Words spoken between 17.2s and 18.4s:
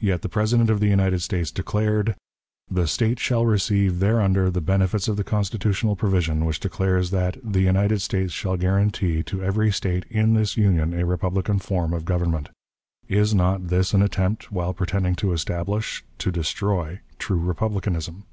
true republicanism?